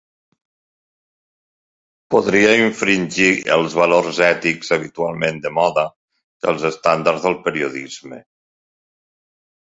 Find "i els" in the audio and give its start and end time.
5.91-6.65